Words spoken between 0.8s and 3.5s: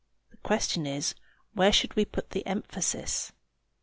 is where we should put the emphasis.